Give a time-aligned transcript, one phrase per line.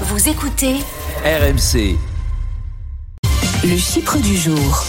[0.00, 0.74] Vous écoutez
[1.24, 1.96] RMC.
[3.62, 4.84] le Chypre du jour.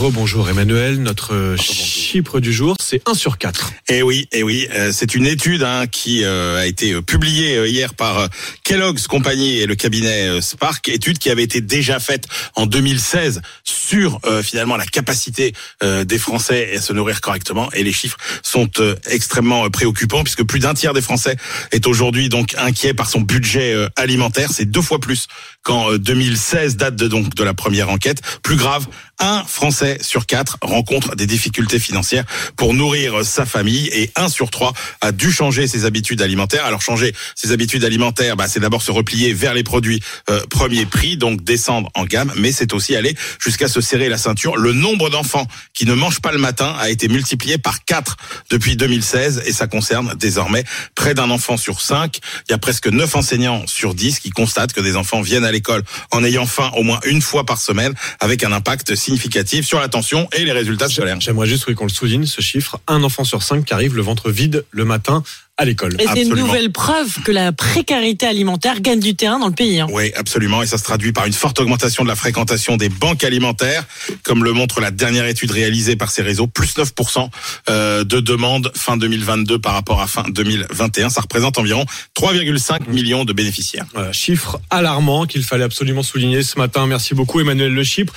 [0.00, 3.72] Rebonjour Emmanuel, notre Chypre du jour, c'est 1 sur 4.
[3.90, 7.68] Eh oui, eh oui, euh, c'est une étude hein, qui euh, a été euh, publiée
[7.68, 8.28] hier par
[8.64, 13.42] Kellogg's Company et le cabinet Spark, étude qui avait été déjà faite en 2016
[13.88, 18.18] sur euh, finalement la capacité euh, des Français à se nourrir correctement et les chiffres
[18.42, 21.36] sont euh, extrêmement préoccupants puisque plus d'un tiers des Français
[21.72, 25.26] est aujourd'hui donc inquiet par son budget alimentaire, c'est deux fois plus
[25.62, 28.20] qu'en euh, 2016 date de donc de la première enquête.
[28.42, 28.86] Plus grave,
[29.18, 32.24] un Français sur quatre rencontre des difficultés financières
[32.56, 36.64] pour nourrir sa famille et un sur trois a dû changer ses habitudes alimentaires.
[36.64, 40.00] Alors changer ses habitudes alimentaires, bah, c'est d'abord se replier vers les produits
[40.30, 44.16] euh, premier prix, donc descendre en gamme, mais c'est aussi aller jusqu'à se serrer la
[44.16, 44.56] ceinture.
[44.56, 48.16] Le nombre d'enfants qui ne mangent pas le matin a été multiplié par 4
[48.50, 50.64] depuis 2016 et ça concerne désormais
[50.94, 52.18] près d'un enfant sur cinq.
[52.48, 55.50] Il y a presque 9 enseignants sur 10 qui constatent que des enfants viennent à
[55.52, 59.80] l'école en ayant faim au moins une fois par semaine avec un impact significatif sur
[59.80, 61.20] l'attention et les résultats scolaires.
[61.20, 64.30] J'aimerais juste qu'on le souligne, ce chiffre, un enfant sur 5 qui arrive le ventre
[64.30, 65.22] vide le matin
[65.60, 65.96] à l'école.
[66.00, 69.80] Et c'est une nouvelle preuve que la précarité alimentaire gagne du terrain dans le pays.
[69.80, 69.88] hein.
[69.90, 70.62] Oui, absolument.
[70.62, 73.84] Et ça se traduit par une forte augmentation de la fréquentation des banques alimentaires,
[74.22, 77.28] comme le montre la dernière étude réalisée par ces réseaux, plus 9%
[77.70, 81.10] euh, de demandes fin 2022 par rapport à fin 2021.
[81.10, 81.84] Ça représente environ
[82.16, 83.86] 3,5 millions de bénéficiaires.
[83.94, 86.86] Voilà, chiffre alarmant qu'il fallait absolument souligner ce matin.
[86.86, 88.12] Merci beaucoup Emmanuel Le Chypre.